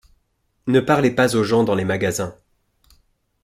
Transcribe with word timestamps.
Ne 0.65 0.79
parlez 0.79 1.11
pas 1.11 1.35
aux 1.35 1.43
gens 1.43 1.63
dans 1.63 1.75
les 1.75 1.85
magasins. 1.85 2.35